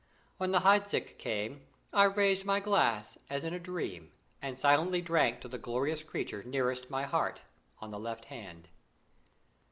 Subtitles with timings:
[0.37, 5.41] When the Heidsieck came, I raised my glass as in a dream, and silently drank
[5.41, 7.43] to the glorious creature nearest my heart
[7.79, 8.67] on the left hand.